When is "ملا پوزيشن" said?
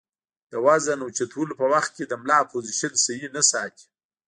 2.21-2.93